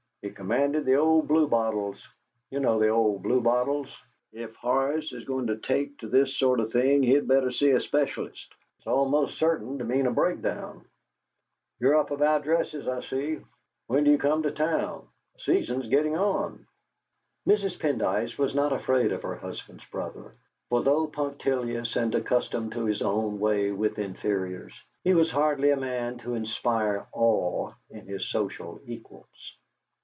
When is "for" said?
20.69-20.83